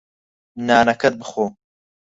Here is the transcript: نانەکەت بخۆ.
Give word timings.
نانەکەت 0.67 1.13
بخۆ. 1.21 1.45